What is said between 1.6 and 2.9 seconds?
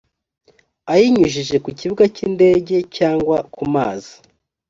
ku kibuga cy indege